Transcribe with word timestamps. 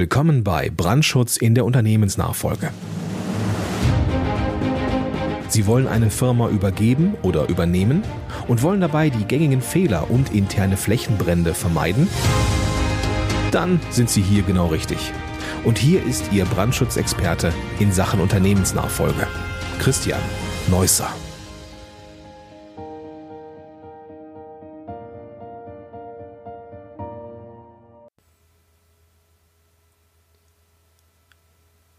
Willkommen 0.00 0.44
bei 0.44 0.70
Brandschutz 0.70 1.36
in 1.36 1.54
der 1.54 1.66
Unternehmensnachfolge. 1.66 2.70
Sie 5.48 5.66
wollen 5.66 5.86
eine 5.86 6.08
Firma 6.08 6.48
übergeben 6.48 7.16
oder 7.20 7.50
übernehmen 7.50 8.02
und 8.48 8.62
wollen 8.62 8.80
dabei 8.80 9.10
die 9.10 9.26
gängigen 9.26 9.60
Fehler 9.60 10.10
und 10.10 10.32
interne 10.32 10.78
Flächenbrände 10.78 11.52
vermeiden? 11.52 12.08
Dann 13.50 13.78
sind 13.90 14.08
Sie 14.08 14.22
hier 14.22 14.42
genau 14.42 14.68
richtig. 14.68 15.12
Und 15.64 15.76
hier 15.76 16.02
ist 16.02 16.32
Ihr 16.32 16.46
Brandschutzexperte 16.46 17.52
in 17.78 17.92
Sachen 17.92 18.20
Unternehmensnachfolge, 18.20 19.26
Christian 19.80 20.22
Neusser. 20.70 21.10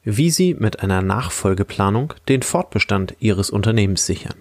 Wie 0.04 0.32
Sie 0.32 0.54
mit 0.54 0.82
einer 0.82 1.02
Nachfolgeplanung 1.02 2.14
den 2.28 2.41
Fortbestand 2.41 3.16
Ihres 3.20 3.50
Unternehmens 3.50 4.05
sichern. 4.05 4.36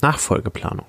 Nachfolgeplanung. 0.00 0.86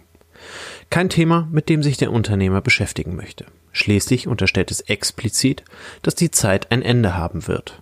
Kein 0.89 1.09
Thema, 1.09 1.47
mit 1.51 1.69
dem 1.69 1.83
sich 1.83 1.97
der 1.97 2.11
Unternehmer 2.11 2.61
beschäftigen 2.61 3.15
möchte. 3.15 3.45
Schließlich 3.71 4.27
unterstellt 4.27 4.71
es 4.71 4.81
explizit, 4.81 5.63
dass 6.01 6.15
die 6.15 6.31
Zeit 6.31 6.71
ein 6.71 6.81
Ende 6.81 7.15
haben 7.15 7.47
wird. 7.47 7.81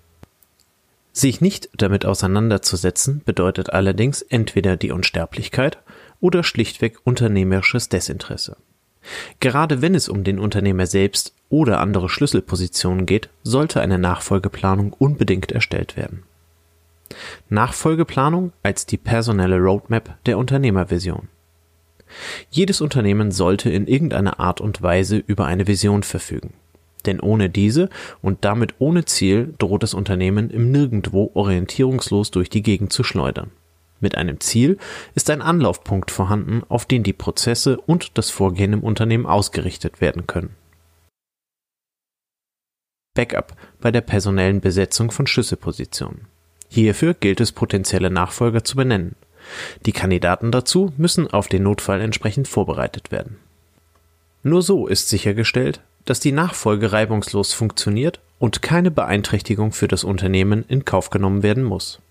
Sich 1.11 1.41
nicht 1.41 1.69
damit 1.77 2.05
auseinanderzusetzen 2.05 3.21
bedeutet 3.23 3.69
allerdings 3.71 4.23
entweder 4.23 4.77
die 4.77 4.91
Unsterblichkeit 4.91 5.77
oder 6.19 6.43
schlichtweg 6.43 6.97
unternehmerisches 7.03 7.89
Desinteresse. 7.89 8.57
Gerade 9.39 9.81
wenn 9.81 9.95
es 9.95 10.09
um 10.09 10.23
den 10.23 10.39
Unternehmer 10.39 10.85
selbst 10.85 11.33
oder 11.49 11.79
andere 11.79 12.09
Schlüsselpositionen 12.09 13.05
geht, 13.05 13.29
sollte 13.43 13.81
eine 13.81 13.99
Nachfolgeplanung 13.99 14.93
unbedingt 14.93 15.51
erstellt 15.51 15.97
werden. 15.97 16.23
Nachfolgeplanung 17.49 18.53
als 18.63 18.85
die 18.85 18.97
personelle 18.97 19.59
Roadmap 19.59 20.17
der 20.25 20.37
Unternehmervision. 20.37 21.27
Jedes 22.49 22.81
Unternehmen 22.81 23.31
sollte 23.31 23.69
in 23.69 23.87
irgendeiner 23.87 24.39
Art 24.39 24.61
und 24.61 24.81
Weise 24.81 25.17
über 25.17 25.45
eine 25.45 25.67
Vision 25.67 26.03
verfügen. 26.03 26.53
Denn 27.05 27.19
ohne 27.19 27.49
diese 27.49 27.89
und 28.21 28.45
damit 28.45 28.75
ohne 28.79 29.05
Ziel 29.05 29.53
droht 29.57 29.83
das 29.83 29.93
Unternehmen 29.93 30.49
im 30.49 30.71
Nirgendwo 30.71 31.31
orientierungslos 31.33 32.31
durch 32.31 32.49
die 32.49 32.63
Gegend 32.63 32.93
zu 32.93 33.03
schleudern. 33.03 33.51
Mit 34.03 34.17
einem 34.17 34.41
Ziel 34.41 34.79
ist 35.15 35.29
ein 35.29 35.41
Anlaufpunkt 35.41 36.11
vorhanden, 36.11 36.61
auf 36.67 36.85
den 36.85 37.03
die 37.03 37.13
Prozesse 37.13 37.77
und 37.77 38.17
das 38.17 38.29
Vorgehen 38.29 38.73
im 38.73 38.83
Unternehmen 38.83 39.25
ausgerichtet 39.25 40.01
werden 40.01 40.27
können. 40.27 40.57
Backup 43.15 43.55
bei 43.79 43.91
der 43.91 44.01
personellen 44.01 44.59
Besetzung 44.59 45.09
von 45.09 45.25
Schlüsselpositionen. 45.25 46.27
Hierfür 46.67 47.13
gilt 47.13 47.39
es, 47.39 47.53
potenzielle 47.53 48.09
Nachfolger 48.09 48.65
zu 48.65 48.75
benennen. 48.75 49.15
Die 49.85 49.93
Kandidaten 49.93 50.51
dazu 50.51 50.91
müssen 50.97 51.31
auf 51.31 51.47
den 51.47 51.63
Notfall 51.63 52.01
entsprechend 52.01 52.49
vorbereitet 52.49 53.09
werden. 53.09 53.37
Nur 54.41 54.61
so 54.61 54.85
ist 54.85 55.07
sichergestellt, 55.07 55.79
dass 56.03 56.19
die 56.19 56.33
Nachfolge 56.33 56.91
reibungslos 56.91 57.53
funktioniert 57.53 58.19
und 58.37 58.61
keine 58.61 58.91
Beeinträchtigung 58.91 59.71
für 59.71 59.87
das 59.87 60.03
Unternehmen 60.03 60.65
in 60.67 60.83
Kauf 60.83 61.09
genommen 61.09 61.41
werden 61.41 61.63
muss. 61.63 62.01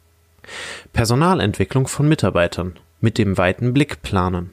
Personalentwicklung 0.93 1.87
von 1.87 2.09
Mitarbeitern 2.09 2.79
mit 3.01 3.19
dem 3.19 3.39
weiten 3.39 3.73
Blick 3.73 4.03
planen. 4.03 4.51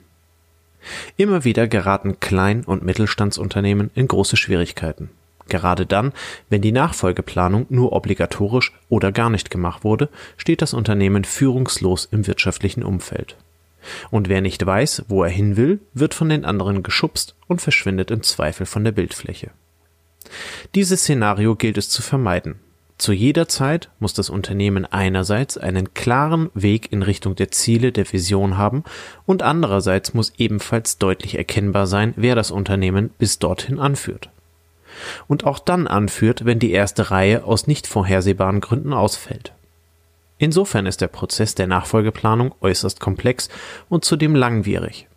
Immer 1.17 1.43
wieder 1.43 1.67
geraten 1.67 2.19
Klein- 2.19 2.63
und 2.63 2.83
Mittelstandsunternehmen 2.83 3.91
in 3.95 4.07
große 4.07 4.37
Schwierigkeiten. 4.37 5.09
Gerade 5.49 5.85
dann, 5.85 6.13
wenn 6.49 6.61
die 6.61 6.71
Nachfolgeplanung 6.71 7.65
nur 7.69 7.91
obligatorisch 7.91 8.73
oder 8.87 9.11
gar 9.11 9.29
nicht 9.29 9.49
gemacht 9.49 9.83
wurde, 9.83 10.09
steht 10.37 10.61
das 10.61 10.73
Unternehmen 10.73 11.25
führungslos 11.25 12.07
im 12.11 12.27
wirtschaftlichen 12.27 12.83
Umfeld. 12.83 13.35
Und 14.11 14.29
wer 14.29 14.41
nicht 14.41 14.63
weiß, 14.65 15.05
wo 15.07 15.23
er 15.23 15.29
hin 15.29 15.57
will, 15.57 15.79
wird 15.93 16.13
von 16.13 16.29
den 16.29 16.45
anderen 16.45 16.83
geschubst 16.83 17.35
und 17.47 17.61
verschwindet 17.61 18.11
im 18.11 18.23
Zweifel 18.23 18.65
von 18.65 18.83
der 18.83 18.91
Bildfläche. 18.91 19.51
Dieses 20.75 21.01
Szenario 21.01 21.55
gilt 21.55 21.77
es 21.77 21.89
zu 21.89 22.01
vermeiden, 22.01 22.59
zu 22.99 23.13
jeder 23.13 23.47
Zeit 23.47 23.89
muss 23.99 24.13
das 24.13 24.29
Unternehmen 24.29 24.85
einerseits 24.85 25.57
einen 25.57 25.93
klaren 25.93 26.49
Weg 26.53 26.91
in 26.91 27.01
Richtung 27.01 27.33
der 27.33 27.49
Ziele 27.49 27.93
der 27.93 28.11
Vision 28.11 28.57
haben 28.57 28.83
und 29.25 29.41
andererseits 29.41 30.13
muss 30.13 30.33
ebenfalls 30.37 30.97
deutlich 30.97 31.37
erkennbar 31.37 31.87
sein, 31.87 32.13
wer 32.17 32.35
das 32.35 32.51
Unternehmen 32.51 33.09
bis 33.17 33.39
dorthin 33.39 33.79
anführt. 33.79 34.29
Und 35.29 35.45
auch 35.45 35.59
dann 35.59 35.87
anführt, 35.87 36.43
wenn 36.43 36.59
die 36.59 36.71
erste 36.71 37.09
Reihe 37.09 37.45
aus 37.45 37.67
nicht 37.67 37.87
vorhersehbaren 37.87 38.59
Gründen 38.59 38.91
ausfällt. 38.91 39.53
Insofern 40.37 40.85
ist 40.85 40.99
der 40.99 41.07
Prozess 41.07 41.55
der 41.55 41.67
Nachfolgeplanung 41.67 42.53
äußerst 42.59 42.99
komplex 42.99 43.47
und 43.87 44.03
zudem 44.03 44.35
langwierig. 44.35 45.07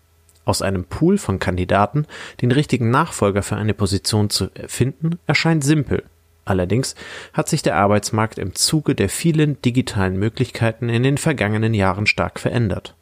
Aus 0.45 0.63
einem 0.63 0.85
Pool 0.85 1.19
von 1.19 1.41
Kandidaten 1.41 2.07
den 2.43 2.53
richtigen 2.53 2.91
Nachfolger 2.91 3.43
für 3.43 3.57
eine 3.57 3.75
Position 3.75 4.31
zu 4.31 4.51
finden, 4.69 5.19
erscheint 5.27 5.65
simpel, 5.65 6.05
Allerdings 6.45 6.95
hat 7.33 7.49
sich 7.49 7.63
der 7.63 7.77
Arbeitsmarkt 7.77 8.39
im 8.39 8.55
Zuge 8.55 8.95
der 8.95 9.09
vielen 9.09 9.61
digitalen 9.63 10.17
Möglichkeiten 10.17 10.89
in 10.89 11.03
den 11.03 11.19
vergangenen 11.19 11.75
Jahren 11.75 12.07
stark 12.07 12.41
verändert. 12.41 12.95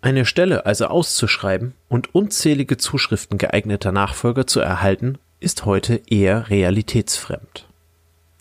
Eine 0.00 0.26
Stelle 0.26 0.66
also 0.66 0.86
auszuschreiben 0.86 1.74
und 1.88 2.14
unzählige 2.14 2.76
Zuschriften 2.76 3.38
geeigneter 3.38 3.90
Nachfolger 3.90 4.46
zu 4.46 4.60
erhalten, 4.60 5.18
ist 5.40 5.64
heute 5.64 6.02
eher 6.08 6.50
realitätsfremd. 6.50 7.66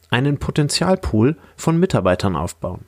Einen 0.10 0.38
Potenzialpool 0.38 1.36
von 1.56 1.80
Mitarbeitern 1.80 2.36
aufbauen. 2.36 2.86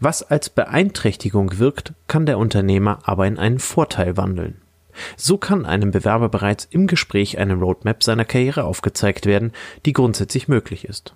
Was 0.00 0.22
als 0.22 0.50
Beeinträchtigung 0.50 1.58
wirkt, 1.58 1.92
kann 2.08 2.26
der 2.26 2.38
Unternehmer 2.38 2.98
aber 3.04 3.26
in 3.26 3.38
einen 3.38 3.60
Vorteil 3.60 4.16
wandeln. 4.16 4.60
So 5.16 5.38
kann 5.38 5.66
einem 5.66 5.90
Bewerber 5.90 6.28
bereits 6.28 6.66
im 6.70 6.86
Gespräch 6.86 7.38
eine 7.38 7.54
Roadmap 7.54 8.02
seiner 8.02 8.24
Karriere 8.24 8.64
aufgezeigt 8.64 9.26
werden, 9.26 9.52
die 9.86 9.92
grundsätzlich 9.92 10.48
möglich 10.48 10.84
ist. 10.84 11.14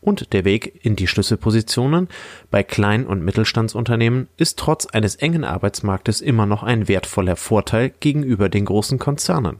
Und 0.00 0.32
der 0.32 0.44
Weg 0.44 0.84
in 0.84 0.94
die 0.96 1.08
Schlüsselpositionen 1.08 2.08
bei 2.50 2.62
Klein- 2.62 3.06
und 3.06 3.24
Mittelstandsunternehmen 3.24 4.28
ist 4.36 4.58
trotz 4.58 4.86
eines 4.86 5.16
engen 5.16 5.44
Arbeitsmarktes 5.44 6.20
immer 6.20 6.46
noch 6.46 6.62
ein 6.62 6.86
wertvoller 6.86 7.36
Vorteil 7.36 7.92
gegenüber 8.00 8.48
den 8.48 8.64
großen 8.64 8.98
Konzernen. 8.98 9.58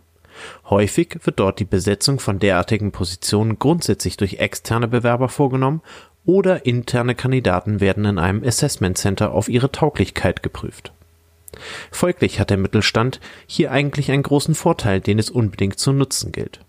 Häufig 0.70 1.18
wird 1.24 1.40
dort 1.40 1.58
die 1.58 1.64
Besetzung 1.64 2.20
von 2.20 2.38
derartigen 2.38 2.92
Positionen 2.92 3.58
grundsätzlich 3.58 4.16
durch 4.16 4.34
externe 4.34 4.86
Bewerber 4.86 5.28
vorgenommen 5.28 5.82
oder 6.24 6.66
interne 6.66 7.14
Kandidaten 7.14 7.80
werden 7.80 8.04
in 8.04 8.18
einem 8.18 8.44
Assessment 8.44 8.98
Center 8.98 9.32
auf 9.32 9.48
ihre 9.48 9.72
Tauglichkeit 9.72 10.42
geprüft. 10.42 10.92
Folglich 11.90 12.40
hat 12.40 12.50
der 12.50 12.56
Mittelstand 12.56 13.20
hier 13.46 13.72
eigentlich 13.72 14.10
einen 14.10 14.22
großen 14.22 14.54
Vorteil, 14.54 15.00
den 15.00 15.18
es 15.18 15.30
unbedingt 15.30 15.78
zu 15.78 15.92
nutzen 15.92 16.32
gilt. 16.32 16.60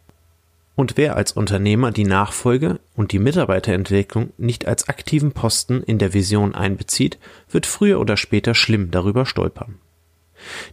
Und 0.75 0.95
wer 0.95 1.17
als 1.17 1.33
Unternehmer 1.33 1.91
die 1.91 2.05
Nachfolge 2.05 2.79
und 2.95 3.11
die 3.11 3.19
Mitarbeiterentwicklung 3.19 4.31
nicht 4.37 4.65
als 4.65 4.87
aktiven 4.87 5.33
Posten 5.33 5.83
in 5.83 5.97
der 5.97 6.13
Vision 6.13 6.55
einbezieht, 6.55 7.17
wird 7.49 7.65
früher 7.65 7.99
oder 7.99 8.15
später 8.15 8.55
schlimm 8.55 8.89
darüber 8.89 9.25
stolpern. 9.25 9.79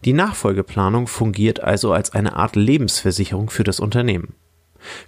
Die 0.05 0.13
Nachfolgeplanung 0.13 1.09
fungiert 1.09 1.59
also 1.59 1.93
als 1.93 2.13
eine 2.13 2.37
Art 2.37 2.55
Lebensversicherung 2.55 3.51
für 3.51 3.65
das 3.65 3.81
Unternehmen. 3.81 4.35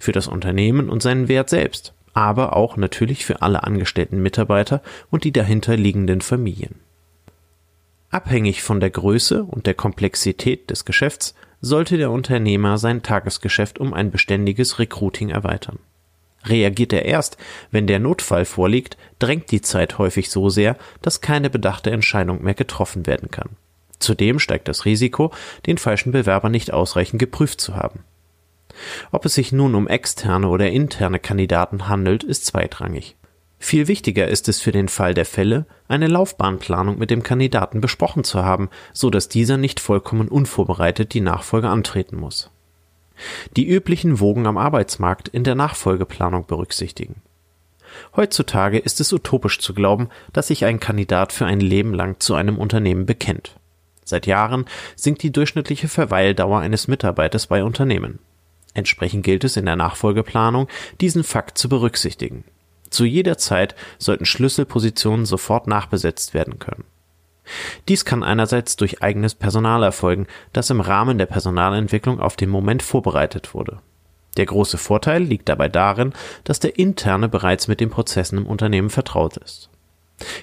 Für 0.01 0.11
das 0.11 0.27
Unternehmen 0.27 0.89
und 0.89 1.01
seinen 1.01 1.29
Wert 1.29 1.49
selbst, 1.49 1.93
aber 2.13 2.57
auch 2.57 2.75
natürlich 2.75 3.25
für 3.25 3.41
alle 3.41 3.63
angestellten 3.63 4.21
Mitarbeiter 4.21 4.81
und 5.09 5.23
die 5.23 5.31
dahinter 5.31 5.77
liegenden 5.77 6.19
Familien. 6.19 6.75
Abhängig 8.09 8.63
von 8.63 8.79
der 8.79 8.89
Größe 8.89 9.43
und 9.43 9.67
der 9.67 9.75
Komplexität 9.75 10.69
des 10.69 10.85
Geschäfts 10.85 11.35
sollte 11.61 11.97
der 11.97 12.09
Unternehmer 12.11 12.77
sein 12.77 13.03
Tagesgeschäft 13.03 13.79
um 13.79 13.93
ein 13.93 14.11
beständiges 14.11 14.79
Recruiting 14.79 15.29
erweitern. 15.29 15.79
Reagiert 16.45 16.93
er 16.93 17.05
erst, 17.05 17.37
wenn 17.69 17.85
der 17.85 17.99
Notfall 17.99 18.45
vorliegt, 18.45 18.97
drängt 19.19 19.51
die 19.51 19.61
Zeit 19.61 19.97
häufig 19.97 20.29
so 20.29 20.49
sehr, 20.49 20.77
dass 21.01 21.21
keine 21.21 21.49
bedachte 21.49 21.91
Entscheidung 21.91 22.43
mehr 22.43 22.53
getroffen 22.53 23.05
werden 23.05 23.29
kann. 23.29 23.49
Zudem 23.99 24.39
steigt 24.39 24.69
das 24.69 24.85
Risiko, 24.85 25.31
den 25.65 25.77
falschen 25.77 26.13
Bewerber 26.13 26.49
nicht 26.49 26.71
ausreichend 26.71 27.19
geprüft 27.19 27.59
zu 27.59 27.75
haben. 27.75 28.05
Ob 29.11 29.25
es 29.25 29.35
sich 29.35 29.51
nun 29.51 29.75
um 29.75 29.89
externe 29.89 30.47
oder 30.47 30.71
interne 30.71 31.19
Kandidaten 31.19 31.89
handelt, 31.89 32.23
ist 32.23 32.45
zweitrangig. 32.45 33.17
Viel 33.61 33.89
wichtiger 33.89 34.27
ist 34.29 34.47
es 34.47 34.61
für 34.61 34.71
den 34.71 34.87
Fall 34.87 35.13
der 35.13 35.25
Fälle, 35.25 35.65
eine 35.89 36.07
Laufbahnplanung 36.07 36.97
mit 36.97 37.11
dem 37.11 37.23
Kandidaten 37.23 37.81
besprochen 37.81 38.23
zu 38.23 38.43
haben, 38.43 38.69
so 38.93 39.09
dass 39.09 39.27
dieser 39.27 39.57
nicht 39.57 39.81
vollkommen 39.81 40.29
unvorbereitet 40.29 41.13
die 41.13 41.21
Nachfolge 41.21 41.67
antreten 41.67 42.15
muss. 42.15 42.49
Die 43.57 43.67
üblichen 43.67 44.21
Wogen 44.21 44.47
am 44.47 44.57
Arbeitsmarkt 44.57 45.27
in 45.27 45.43
der 45.43 45.55
Nachfolgeplanung 45.55 46.45
berücksichtigen. 46.47 47.21
Heutzutage 48.15 48.79
ist 48.79 49.01
es 49.01 49.11
utopisch 49.11 49.59
zu 49.59 49.73
glauben, 49.73 50.09
dass 50.31 50.47
sich 50.47 50.63
ein 50.63 50.79
Kandidat 50.79 51.33
für 51.33 51.45
ein 51.45 51.59
Leben 51.59 51.93
lang 51.93 52.19
zu 52.19 52.35
einem 52.35 52.57
Unternehmen 52.57 53.05
bekennt. 53.05 53.57
Seit 54.05 54.25
Jahren 54.25 54.65
sinkt 54.95 55.21
die 55.21 55.31
durchschnittliche 55.31 55.89
Verweildauer 55.89 56.59
eines 56.59 56.87
Mitarbeiters 56.87 57.47
bei 57.47 57.63
Unternehmen. 57.63 58.19
Entsprechend 58.73 59.23
gilt 59.23 59.43
es 59.43 59.57
in 59.57 59.65
der 59.65 59.75
Nachfolgeplanung, 59.75 60.67
diesen 61.01 61.23
Fakt 61.23 61.57
zu 61.57 61.67
berücksichtigen. 61.67 62.45
Zu 62.89 63.05
jeder 63.05 63.37
Zeit 63.37 63.75
sollten 63.97 64.25
Schlüsselpositionen 64.25 65.25
sofort 65.25 65.67
nachbesetzt 65.67 66.33
werden 66.33 66.59
können. 66.59 66.85
Dies 67.87 68.05
kann 68.05 68.23
einerseits 68.23 68.75
durch 68.75 69.01
eigenes 69.01 69.35
Personal 69.35 69.83
erfolgen, 69.83 70.27
das 70.53 70.69
im 70.69 70.81
Rahmen 70.81 71.17
der 71.17 71.25
Personalentwicklung 71.25 72.19
auf 72.19 72.35
den 72.35 72.49
Moment 72.49 72.83
vorbereitet 72.83 73.53
wurde. 73.53 73.79
Der 74.37 74.45
große 74.45 74.77
Vorteil 74.77 75.23
liegt 75.23 75.49
dabei 75.49 75.69
darin, 75.69 76.13
dass 76.43 76.59
der 76.59 76.77
Interne 76.77 77.27
bereits 77.27 77.67
mit 77.67 77.79
den 77.79 77.89
Prozessen 77.89 78.37
im 78.37 78.45
Unternehmen 78.45 78.89
vertraut 78.89 79.37
ist. 79.37 79.69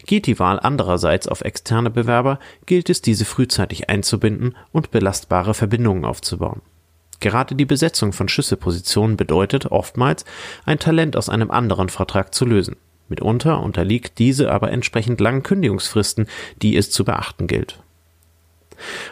Geht 0.06 0.26
die 0.26 0.38
Wahl 0.38 0.58
andererseits 0.60 1.28
auf 1.28 1.42
externe 1.42 1.90
Bewerber, 1.90 2.38
gilt 2.64 2.90
es, 2.90 3.02
diese 3.02 3.24
frühzeitig 3.24 3.88
einzubinden 3.88 4.56
und 4.72 4.90
belastbare 4.90 5.54
Verbindungen 5.54 6.04
aufzubauen. 6.04 6.62
Gerade 7.20 7.54
die 7.54 7.64
Besetzung 7.64 8.12
von 8.12 8.28
Schlüsselpositionen 8.28 9.16
bedeutet 9.16 9.66
oftmals, 9.66 10.24
ein 10.64 10.78
Talent 10.78 11.16
aus 11.16 11.28
einem 11.28 11.50
anderen 11.50 11.88
Vertrag 11.88 12.34
zu 12.34 12.44
lösen. 12.44 12.76
Mitunter 13.08 13.62
unterliegt 13.62 14.18
diese 14.18 14.50
aber 14.50 14.72
entsprechend 14.72 15.20
langen 15.20 15.42
Kündigungsfristen, 15.42 16.26
die 16.62 16.76
es 16.76 16.90
zu 16.90 17.04
beachten 17.04 17.46
gilt. 17.46 17.80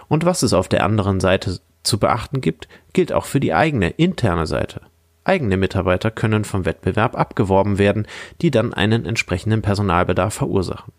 Und 0.09 0.25
was 0.25 0.43
es 0.43 0.53
auf 0.53 0.69
der 0.69 0.85
anderen 0.85 1.21
Seite 1.21 1.61
zu 1.83 1.99
beachten 1.99 2.41
gibt, 2.41 2.69
gilt 2.93 3.12
auch 3.12 3.25
für 3.25 3.41
die 3.41 3.55
eigene 3.55 3.91
interne 3.91 4.47
Seite. 4.47 4.83
Eigene 5.23 5.57
Mitarbeiter 5.57 6.11
können 6.11 6.45
vom 6.45 6.67
Wettbewerb 6.67 7.17
abgeworben 7.17 7.79
werden, 7.79 8.07
die 8.43 8.50
dann 8.50 8.75
einen 8.75 9.07
entsprechenden 9.07 9.62
Personalbedarf 9.62 10.35
verursachen. 10.35 10.93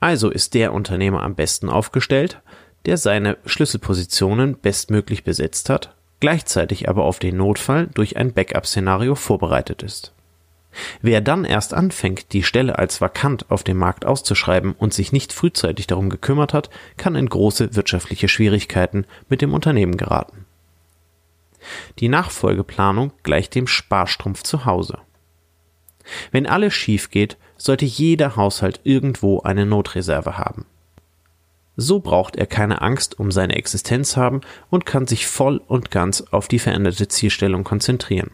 Also 0.00 0.30
ist 0.30 0.54
der 0.54 0.72
Unternehmer 0.72 1.22
am 1.22 1.34
besten 1.34 1.68
aufgestellt, 1.68 2.40
der 2.86 2.96
seine 2.96 3.38
Schlüsselpositionen 3.44 4.58
bestmöglich 4.58 5.24
besetzt 5.24 5.68
hat, 5.70 5.94
gleichzeitig 6.20 6.88
aber 6.88 7.04
auf 7.04 7.18
den 7.18 7.36
Notfall 7.36 7.88
durch 7.94 8.16
ein 8.16 8.32
Backup-Szenario 8.32 9.14
vorbereitet 9.14 9.82
ist. 9.82 10.12
Wer 11.02 11.20
dann 11.20 11.44
erst 11.44 11.72
anfängt, 11.72 12.32
die 12.32 12.42
Stelle 12.42 12.78
als 12.78 13.00
vakant 13.00 13.50
auf 13.50 13.62
dem 13.62 13.76
Markt 13.76 14.04
auszuschreiben 14.04 14.72
und 14.72 14.92
sich 14.92 15.12
nicht 15.12 15.32
frühzeitig 15.32 15.86
darum 15.86 16.10
gekümmert 16.10 16.52
hat, 16.52 16.70
kann 16.96 17.14
in 17.14 17.28
große 17.28 17.76
wirtschaftliche 17.76 18.28
Schwierigkeiten 18.28 19.06
mit 19.28 19.40
dem 19.40 19.54
Unternehmen 19.54 19.96
geraten. 19.96 20.46
Die 21.98 22.08
Nachfolgeplanung 22.08 23.12
gleicht 23.22 23.54
dem 23.54 23.66
Sparstrumpf 23.66 24.42
zu 24.42 24.64
Hause. 24.64 24.98
Wenn 26.30 26.46
alles 26.46 26.74
schief 26.74 27.10
geht, 27.10 27.38
sollte 27.56 27.84
jeder 27.84 28.36
Haushalt 28.36 28.80
irgendwo 28.84 29.40
eine 29.40 29.64
Notreserve 29.64 30.36
haben. 30.36 30.66
So 31.76 32.00
braucht 32.00 32.36
er 32.36 32.46
keine 32.46 32.82
Angst 32.82 33.18
um 33.18 33.32
seine 33.32 33.56
Existenz 33.56 34.16
haben 34.16 34.42
und 34.70 34.86
kann 34.86 35.06
sich 35.06 35.26
voll 35.26 35.60
und 35.66 35.90
ganz 35.90 36.22
auf 36.30 36.46
die 36.48 36.58
veränderte 36.58 37.08
Zielstellung 37.08 37.64
konzentrieren. 37.64 38.30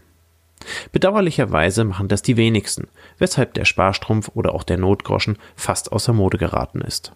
Bedauerlicherweise 0.93 1.85
machen 1.85 2.09
das 2.09 2.21
die 2.21 2.37
wenigsten, 2.37 2.89
weshalb 3.19 3.55
der 3.55 3.65
Sparstrumpf 3.65 4.31
oder 4.35 4.55
auch 4.55 4.63
der 4.63 4.77
Notgroschen 4.77 5.39
fast 5.57 5.91
außer 5.93 6.13
Mode 6.13 6.37
geraten 6.37 6.83
ist. 6.83 7.13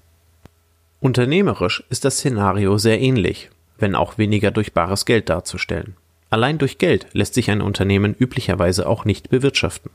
Unternehmerisch 1.01 1.85
ist 1.91 2.07
das 2.07 2.17
Szenario 2.17 2.79
sehr 2.79 2.99
ähnlich, 3.01 3.51
wenn 3.79 3.95
auch 3.95 4.17
weniger 4.17 4.51
durch 4.51 4.73
bares 4.73 5.05
Geld 5.05 5.29
darzustellen. 5.29 5.97
Allein 6.31 6.57
durch 6.57 6.79
Geld 6.79 7.07
lässt 7.13 7.35
sich 7.35 7.51
ein 7.51 7.61
Unternehmen 7.61 8.15
üblicherweise 8.19 8.89
auch 8.89 9.05
nicht 9.05 9.29
bewirtschaften. 9.29 9.91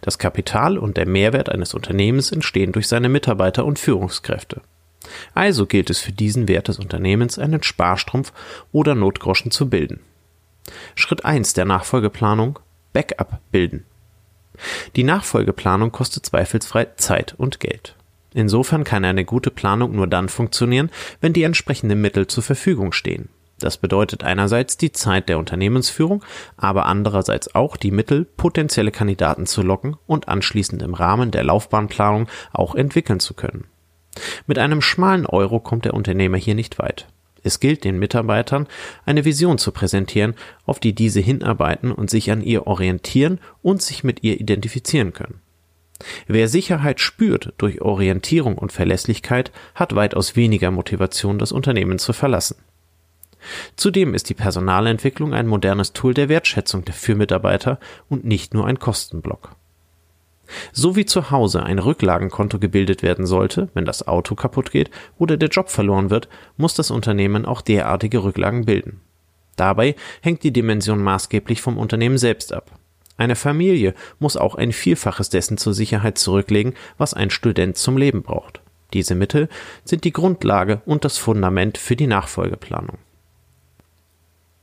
Das 0.00 0.18
Kapital 0.18 0.78
und 0.78 0.96
der 0.96 1.08
Mehrwert 1.08 1.48
eines 1.48 1.74
Unternehmens 1.74 2.30
entstehen 2.30 2.70
durch 2.70 2.86
seine 2.86 3.08
Mitarbeiter 3.08 3.64
und 3.64 3.80
Führungskräfte. 3.80 4.60
Also 5.34 5.66
gilt 5.66 5.90
es 5.90 5.98
für 5.98 6.12
diesen 6.12 6.48
Wert 6.48 6.68
des 6.68 6.78
Unternehmens 6.78 7.38
einen 7.38 7.62
Sparstrumpf 7.62 8.32
oder 8.72 8.94
Notgroschen 8.94 9.50
zu 9.50 9.68
bilden. 9.68 10.00
Schritt 10.94 11.24
1 11.24 11.54
der 11.54 11.64
Nachfolgeplanung 11.64 12.58
Backup 12.92 13.40
bilden. 13.50 13.84
Die 14.96 15.04
Nachfolgeplanung 15.04 15.92
kostet 15.92 16.26
zweifelsfrei 16.26 16.88
Zeit 16.96 17.34
und 17.36 17.60
Geld. 17.60 17.96
Insofern 18.34 18.84
kann 18.84 19.04
eine 19.04 19.24
gute 19.24 19.50
Planung 19.50 19.94
nur 19.94 20.06
dann 20.06 20.28
funktionieren, 20.28 20.90
wenn 21.20 21.32
die 21.32 21.42
entsprechenden 21.42 22.00
Mittel 22.00 22.26
zur 22.26 22.42
Verfügung 22.42 22.92
stehen. 22.92 23.28
Das 23.58 23.76
bedeutet 23.76 24.24
einerseits 24.24 24.76
die 24.76 24.90
Zeit 24.90 25.28
der 25.28 25.38
Unternehmensführung, 25.38 26.24
aber 26.56 26.86
andererseits 26.86 27.54
auch 27.54 27.76
die 27.76 27.92
Mittel, 27.92 28.24
potenzielle 28.24 28.90
Kandidaten 28.90 29.46
zu 29.46 29.62
locken 29.62 29.96
und 30.06 30.28
anschließend 30.28 30.82
im 30.82 30.94
Rahmen 30.94 31.30
der 31.30 31.44
Laufbahnplanung 31.44 32.28
auch 32.52 32.74
entwickeln 32.74 33.20
zu 33.20 33.34
können. 33.34 33.66
Mit 34.46 34.58
einem 34.58 34.80
schmalen 34.80 35.26
Euro 35.26 35.60
kommt 35.60 35.84
der 35.84 35.94
Unternehmer 35.94 36.36
hier 36.36 36.54
nicht 36.54 36.78
weit. 36.78 37.06
Es 37.42 37.60
gilt 37.60 37.84
den 37.84 37.98
Mitarbeitern, 37.98 38.68
eine 39.04 39.24
Vision 39.24 39.58
zu 39.58 39.72
präsentieren, 39.72 40.34
auf 40.64 40.78
die 40.78 40.94
diese 40.94 41.20
hinarbeiten 41.20 41.90
und 41.90 42.08
sich 42.08 42.30
an 42.30 42.42
ihr 42.42 42.66
orientieren 42.66 43.40
und 43.62 43.82
sich 43.82 44.04
mit 44.04 44.22
ihr 44.22 44.40
identifizieren 44.40 45.12
können. 45.12 45.40
Wer 46.26 46.48
Sicherheit 46.48 47.00
spürt 47.00 47.52
durch 47.58 47.80
Orientierung 47.80 48.58
und 48.58 48.72
Verlässlichkeit, 48.72 49.52
hat 49.74 49.94
weitaus 49.94 50.36
weniger 50.36 50.70
Motivation, 50.70 51.38
das 51.38 51.52
Unternehmen 51.52 51.98
zu 51.98 52.12
verlassen. 52.12 52.56
Zudem 53.76 54.14
ist 54.14 54.28
die 54.28 54.34
Personalentwicklung 54.34 55.34
ein 55.34 55.46
modernes 55.46 55.92
Tool 55.92 56.14
der 56.14 56.28
Wertschätzung 56.28 56.84
für 56.92 57.14
Mitarbeiter 57.14 57.78
und 58.08 58.24
nicht 58.24 58.54
nur 58.54 58.66
ein 58.66 58.78
Kostenblock. 58.78 59.56
So 60.72 60.96
wie 60.96 61.04
zu 61.04 61.30
Hause 61.30 61.62
ein 61.62 61.78
Rücklagenkonto 61.78 62.58
gebildet 62.58 63.02
werden 63.02 63.26
sollte, 63.26 63.68
wenn 63.74 63.84
das 63.84 64.06
Auto 64.06 64.34
kaputt 64.34 64.70
geht 64.70 64.90
oder 65.18 65.36
der 65.36 65.48
Job 65.48 65.70
verloren 65.70 66.10
wird, 66.10 66.28
muss 66.56 66.74
das 66.74 66.90
Unternehmen 66.90 67.46
auch 67.46 67.60
derartige 67.60 68.22
Rücklagen 68.24 68.64
bilden. 68.64 69.00
Dabei 69.56 69.96
hängt 70.20 70.42
die 70.42 70.52
Dimension 70.52 71.02
maßgeblich 71.02 71.60
vom 71.60 71.78
Unternehmen 71.78 72.18
selbst 72.18 72.52
ab. 72.52 72.78
Eine 73.16 73.36
Familie 73.36 73.94
muss 74.18 74.36
auch 74.36 74.54
ein 74.54 74.72
Vielfaches 74.72 75.28
dessen 75.28 75.58
zur 75.58 75.74
Sicherheit 75.74 76.18
zurücklegen, 76.18 76.74
was 76.98 77.14
ein 77.14 77.30
Student 77.30 77.76
zum 77.76 77.96
Leben 77.96 78.22
braucht. 78.22 78.62
Diese 78.92 79.14
Mittel 79.14 79.48
sind 79.84 80.04
die 80.04 80.12
Grundlage 80.12 80.82
und 80.86 81.04
das 81.04 81.18
Fundament 81.18 81.78
für 81.78 81.96
die 81.96 82.06
Nachfolgeplanung. 82.06 82.98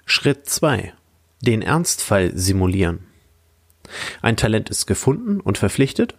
Schritt 0.06 0.48
2. 0.48 0.94
Den 1.42 1.62
Ernstfall 1.62 2.32
simulieren. 2.36 3.06
Ein 4.22 4.38
Talent 4.38 4.70
ist 4.70 4.86
gefunden 4.86 5.40
und 5.40 5.58
verpflichtet, 5.58 6.16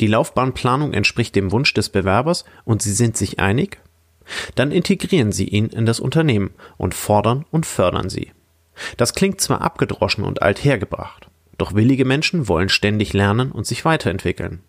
die 0.00 0.06
Laufbahnplanung 0.06 0.94
entspricht 0.94 1.36
dem 1.36 1.52
Wunsch 1.52 1.74
des 1.74 1.90
Bewerbers 1.90 2.44
und 2.64 2.80
Sie 2.82 2.92
sind 2.92 3.16
sich 3.16 3.38
einig, 3.38 3.78
dann 4.54 4.72
integrieren 4.72 5.32
Sie 5.32 5.46
ihn 5.46 5.66
in 5.66 5.86
das 5.86 6.00
Unternehmen 6.00 6.50
und 6.78 6.94
fordern 6.94 7.44
und 7.50 7.66
fördern 7.66 8.08
Sie. 8.08 8.32
Das 8.96 9.14
klingt 9.14 9.40
zwar 9.40 9.60
abgedroschen 9.60 10.24
und 10.24 10.42
althergebracht, 10.42 11.28
doch 11.58 11.74
willige 11.74 12.04
Menschen 12.04 12.48
wollen 12.48 12.70
ständig 12.70 13.12
lernen 13.12 13.52
und 13.52 13.66
sich 13.66 13.84
weiterentwickeln. 13.84 14.60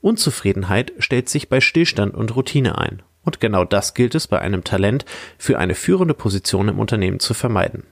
Unzufriedenheit 0.00 0.92
stellt 0.98 1.28
sich 1.28 1.48
bei 1.48 1.60
Stillstand 1.60 2.14
und 2.14 2.34
Routine 2.34 2.78
ein, 2.78 3.02
und 3.22 3.40
genau 3.40 3.64
das 3.64 3.94
gilt 3.94 4.14
es 4.14 4.26
bei 4.26 4.40
einem 4.40 4.64
Talent 4.64 5.04
für 5.38 5.58
eine 5.58 5.74
führende 5.74 6.14
Position 6.14 6.68
im 6.68 6.78
Unternehmen 6.78 7.20
zu 7.20 7.34
vermeiden. 7.34 7.84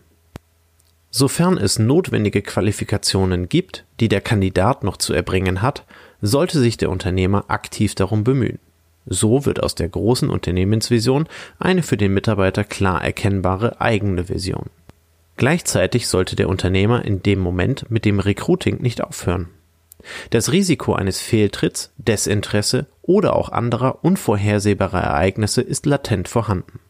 Sofern 1.14 1.58
es 1.58 1.78
notwendige 1.78 2.40
Qualifikationen 2.40 3.50
gibt, 3.50 3.84
die 4.00 4.08
der 4.08 4.22
Kandidat 4.22 4.82
noch 4.82 4.96
zu 4.96 5.12
erbringen 5.12 5.60
hat, 5.60 5.84
sollte 6.22 6.58
sich 6.58 6.78
der 6.78 6.88
Unternehmer 6.88 7.44
aktiv 7.48 7.94
darum 7.94 8.24
bemühen. 8.24 8.58
So 9.04 9.44
wird 9.44 9.62
aus 9.62 9.74
der 9.74 9.90
großen 9.90 10.30
Unternehmensvision 10.30 11.28
eine 11.58 11.82
für 11.82 11.98
den 11.98 12.14
Mitarbeiter 12.14 12.64
klar 12.64 13.04
erkennbare 13.04 13.78
eigene 13.78 14.30
Vision. 14.30 14.70
Gleichzeitig 15.36 16.08
sollte 16.08 16.34
der 16.34 16.48
Unternehmer 16.48 17.04
in 17.04 17.22
dem 17.22 17.40
Moment 17.40 17.90
mit 17.90 18.06
dem 18.06 18.18
Recruiting 18.18 18.80
nicht 18.80 19.04
aufhören. 19.04 19.48
Das 20.30 20.50
Risiko 20.50 20.94
eines 20.94 21.20
Fehltritts, 21.20 21.92
Desinteresse 21.98 22.86
oder 23.02 23.36
auch 23.36 23.50
anderer 23.50 24.02
unvorhersehbarer 24.02 25.00
Ereignisse 25.00 25.60
ist 25.60 25.84
latent 25.84 26.28
vorhanden. 26.28 26.80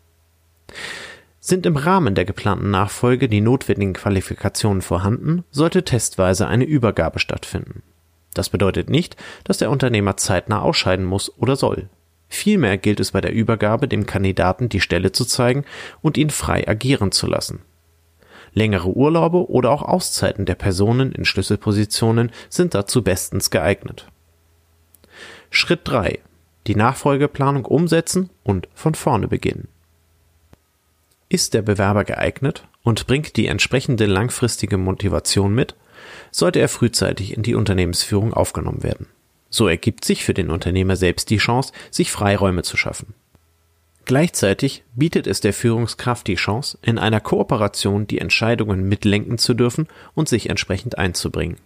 Sind 1.44 1.66
im 1.66 1.76
Rahmen 1.76 2.14
der 2.14 2.24
geplanten 2.24 2.70
Nachfolge 2.70 3.28
die 3.28 3.40
notwendigen 3.40 3.94
Qualifikationen 3.94 4.80
vorhanden, 4.80 5.42
sollte 5.50 5.84
testweise 5.84 6.46
eine 6.46 6.62
Übergabe 6.62 7.18
stattfinden. 7.18 7.82
Das 8.32 8.48
bedeutet 8.48 8.88
nicht, 8.88 9.16
dass 9.42 9.58
der 9.58 9.72
Unternehmer 9.72 10.16
zeitnah 10.16 10.60
ausscheiden 10.60 11.04
muss 11.04 11.36
oder 11.36 11.56
soll. 11.56 11.88
Vielmehr 12.28 12.78
gilt 12.78 13.00
es 13.00 13.10
bei 13.10 13.20
der 13.20 13.32
Übergabe 13.32 13.88
dem 13.88 14.06
Kandidaten 14.06 14.68
die 14.68 14.80
Stelle 14.80 15.10
zu 15.10 15.24
zeigen 15.24 15.64
und 16.00 16.16
ihn 16.16 16.30
frei 16.30 16.68
agieren 16.68 17.10
zu 17.10 17.26
lassen. 17.26 17.62
Längere 18.54 18.96
Urlaube 18.96 19.50
oder 19.50 19.72
auch 19.72 19.82
Auszeiten 19.82 20.46
der 20.46 20.54
Personen 20.54 21.10
in 21.10 21.24
Schlüsselpositionen 21.24 22.30
sind 22.50 22.72
dazu 22.72 23.02
bestens 23.02 23.50
geeignet. 23.50 24.06
Schritt 25.50 25.80
3. 25.88 26.20
Die 26.68 26.76
Nachfolgeplanung 26.76 27.64
umsetzen 27.64 28.30
und 28.44 28.68
von 28.74 28.94
vorne 28.94 29.26
beginnen. 29.26 29.66
Ist 31.32 31.54
der 31.54 31.62
Bewerber 31.62 32.04
geeignet 32.04 32.68
und 32.82 33.06
bringt 33.06 33.36
die 33.36 33.46
entsprechende 33.46 34.04
langfristige 34.04 34.76
Motivation 34.76 35.54
mit, 35.54 35.74
sollte 36.30 36.58
er 36.58 36.68
frühzeitig 36.68 37.34
in 37.34 37.42
die 37.42 37.54
Unternehmensführung 37.54 38.34
aufgenommen 38.34 38.82
werden. 38.82 39.06
So 39.48 39.66
ergibt 39.66 40.04
sich 40.04 40.24
für 40.24 40.34
den 40.34 40.50
Unternehmer 40.50 40.94
selbst 40.94 41.30
die 41.30 41.38
Chance, 41.38 41.72
sich 41.90 42.12
Freiräume 42.12 42.64
zu 42.64 42.76
schaffen. 42.76 43.14
Gleichzeitig 44.04 44.84
bietet 44.94 45.26
es 45.26 45.40
der 45.40 45.54
Führungskraft 45.54 46.26
die 46.26 46.34
Chance, 46.34 46.76
in 46.82 46.98
einer 46.98 47.20
Kooperation 47.20 48.06
die 48.06 48.18
Entscheidungen 48.18 48.86
mitlenken 48.86 49.38
zu 49.38 49.54
dürfen 49.54 49.88
und 50.12 50.28
sich 50.28 50.50
entsprechend 50.50 50.98
einzubringen. 50.98 51.56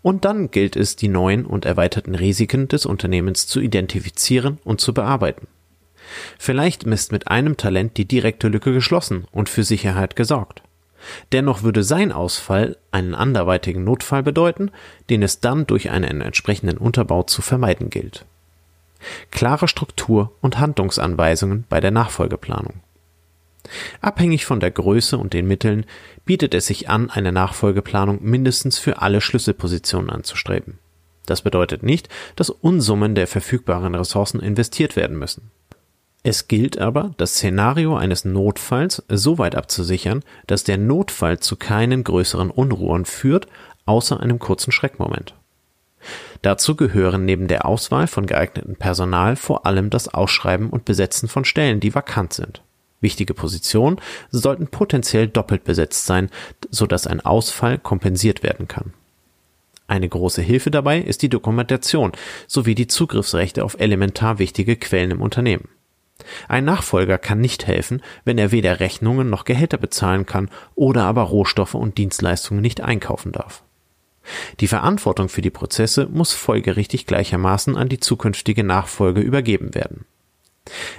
Und 0.00 0.24
dann 0.24 0.50
gilt 0.50 0.74
es, 0.74 0.96
die 0.96 1.08
neuen 1.08 1.44
und 1.44 1.66
erweiterten 1.66 2.14
Risiken 2.14 2.66
des 2.68 2.86
Unternehmens 2.86 3.46
zu 3.46 3.60
identifizieren 3.60 4.58
und 4.64 4.80
zu 4.80 4.94
bearbeiten. 4.94 5.48
Vielleicht 6.38 6.84
ist 6.84 7.12
mit 7.12 7.28
einem 7.28 7.56
Talent 7.56 7.96
die 7.96 8.06
direkte 8.06 8.48
Lücke 8.48 8.72
geschlossen 8.72 9.26
und 9.32 9.48
für 9.48 9.64
Sicherheit 9.64 10.16
gesorgt. 10.16 10.62
Dennoch 11.32 11.62
würde 11.62 11.82
sein 11.82 12.12
Ausfall 12.12 12.76
einen 12.90 13.14
anderweitigen 13.14 13.84
Notfall 13.84 14.22
bedeuten, 14.22 14.70
den 15.10 15.22
es 15.22 15.40
dann 15.40 15.66
durch 15.66 15.90
einen 15.90 16.20
entsprechenden 16.20 16.78
Unterbau 16.78 17.22
zu 17.22 17.42
vermeiden 17.42 17.90
gilt. 17.90 18.24
Klare 19.30 19.68
Struktur 19.68 20.32
und 20.40 20.58
Handlungsanweisungen 20.58 21.64
bei 21.68 21.80
der 21.80 21.90
Nachfolgeplanung. 21.90 22.80
Abhängig 24.00 24.44
von 24.44 24.60
der 24.60 24.70
Größe 24.70 25.16
und 25.16 25.32
den 25.32 25.46
Mitteln 25.46 25.86
bietet 26.24 26.54
es 26.54 26.66
sich 26.66 26.88
an, 26.88 27.10
eine 27.10 27.32
Nachfolgeplanung 27.32 28.18
mindestens 28.22 28.78
für 28.78 29.00
alle 29.00 29.20
Schlüsselpositionen 29.20 30.10
anzustreben. 30.10 30.78
Das 31.26 31.42
bedeutet 31.42 31.82
nicht, 31.82 32.08
dass 32.36 32.50
Unsummen 32.50 33.14
der 33.14 33.26
verfügbaren 33.26 33.94
Ressourcen 33.94 34.40
investiert 34.40 34.96
werden 34.96 35.18
müssen. 35.18 35.50
Es 36.26 36.48
gilt 36.48 36.78
aber, 36.78 37.10
das 37.18 37.34
Szenario 37.34 37.96
eines 37.96 38.24
Notfalls 38.24 39.04
so 39.10 39.36
weit 39.36 39.54
abzusichern, 39.54 40.24
dass 40.46 40.64
der 40.64 40.78
Notfall 40.78 41.38
zu 41.38 41.56
keinen 41.56 42.02
größeren 42.02 42.50
Unruhen 42.50 43.04
führt, 43.04 43.46
außer 43.84 44.18
einem 44.18 44.38
kurzen 44.38 44.72
Schreckmoment. 44.72 45.34
Dazu 46.40 46.76
gehören 46.76 47.26
neben 47.26 47.46
der 47.46 47.66
Auswahl 47.66 48.06
von 48.06 48.24
geeignetem 48.24 48.76
Personal 48.76 49.36
vor 49.36 49.66
allem 49.66 49.90
das 49.90 50.12
Ausschreiben 50.12 50.70
und 50.70 50.86
Besetzen 50.86 51.28
von 51.28 51.44
Stellen, 51.44 51.78
die 51.78 51.94
vakant 51.94 52.32
sind. 52.32 52.62
Wichtige 53.02 53.34
Positionen 53.34 54.00
sollten 54.30 54.68
potenziell 54.68 55.28
doppelt 55.28 55.64
besetzt 55.64 56.06
sein, 56.06 56.30
sodass 56.70 57.06
ein 57.06 57.20
Ausfall 57.20 57.76
kompensiert 57.76 58.42
werden 58.42 58.66
kann. 58.66 58.94
Eine 59.86 60.08
große 60.08 60.40
Hilfe 60.40 60.70
dabei 60.70 61.00
ist 61.00 61.20
die 61.20 61.28
Dokumentation 61.28 62.12
sowie 62.46 62.74
die 62.74 62.86
Zugriffsrechte 62.86 63.62
auf 63.62 63.78
elementar 63.78 64.38
wichtige 64.38 64.76
Quellen 64.76 65.10
im 65.10 65.20
Unternehmen. 65.20 65.68
Ein 66.48 66.64
Nachfolger 66.64 67.18
kann 67.18 67.40
nicht 67.40 67.66
helfen, 67.66 68.02
wenn 68.24 68.38
er 68.38 68.52
weder 68.52 68.80
Rechnungen 68.80 69.30
noch 69.30 69.44
Gehälter 69.44 69.78
bezahlen 69.78 70.26
kann 70.26 70.50
oder 70.74 71.04
aber 71.04 71.22
Rohstoffe 71.22 71.74
und 71.74 71.98
Dienstleistungen 71.98 72.62
nicht 72.62 72.80
einkaufen 72.80 73.32
darf. 73.32 73.62
Die 74.60 74.68
Verantwortung 74.68 75.28
für 75.28 75.42
die 75.42 75.50
Prozesse 75.50 76.06
muss 76.10 76.32
folgerichtig 76.32 77.06
gleichermaßen 77.06 77.76
an 77.76 77.88
die 77.88 78.00
zukünftige 78.00 78.64
Nachfolge 78.64 79.20
übergeben 79.20 79.74
werden. 79.74 80.06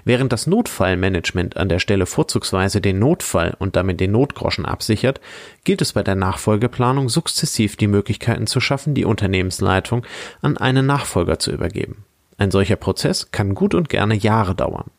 Während 0.03 0.31
das 0.31 0.45
Notfallmanagement 0.45 1.57
an 1.57 1.69
der 1.69 1.79
Stelle 1.79 2.05
vorzugsweise 2.05 2.81
den 2.81 2.99
Notfall 2.99 3.55
und 3.57 3.75
damit 3.75 3.99
den 3.99 4.11
Notgroschen 4.11 4.65
absichert, 4.65 5.19
gilt 5.63 5.81
es 5.81 5.93
bei 5.93 6.03
der 6.03 6.13
Nachfolgeplanung 6.13 7.09
sukzessiv 7.09 7.75
die 7.75 7.87
Möglichkeiten 7.87 8.45
zu 8.45 8.59
schaffen, 8.59 8.93
die 8.93 9.05
Unternehmensleitung 9.05 10.05
an 10.41 10.57
einen 10.57 10.85
Nachfolger 10.85 11.39
zu 11.39 11.51
übergeben. 11.51 12.05
Ein 12.37 12.51
solcher 12.51 12.75
Prozess 12.75 13.31
kann 13.31 13.55
gut 13.55 13.73
und 13.73 13.89
gerne 13.89 14.13
Jahre 14.13 14.53
dauern. 14.53 14.91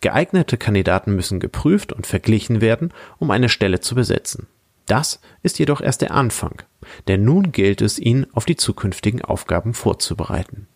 Geeignete 0.00 0.56
Kandidaten 0.56 1.14
müssen 1.14 1.40
geprüft 1.40 1.92
und 1.92 2.06
verglichen 2.06 2.60
werden, 2.60 2.92
um 3.18 3.30
eine 3.30 3.48
Stelle 3.48 3.80
zu 3.80 3.94
besetzen. 3.94 4.46
Das 4.86 5.20
ist 5.42 5.58
jedoch 5.58 5.80
erst 5.80 6.02
der 6.02 6.12
Anfang, 6.12 6.62
denn 7.06 7.24
nun 7.24 7.52
gilt 7.52 7.80
es, 7.80 7.98
ihn 7.98 8.26
auf 8.32 8.44
die 8.44 8.56
zukünftigen 8.56 9.22
Aufgaben 9.22 9.74
vorzubereiten. 9.74 10.66